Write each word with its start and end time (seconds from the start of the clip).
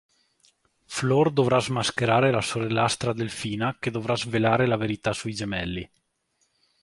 Flor 0.93 1.29
dovrà 1.31 1.59
smascherare 1.59 2.31
la 2.31 2.41
sorellastra 2.41 3.13
Delfina 3.13 3.77
che 3.79 3.91
dovrà 3.91 4.15
svelare 4.15 4.65
la 4.65 4.75
verità 4.75 5.13
sui 5.13 5.35
gemelli. 5.35 5.87